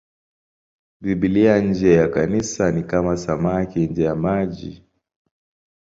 [1.03, 4.83] Biblia nje ya Kanisa ni kama samaki nje ya maji.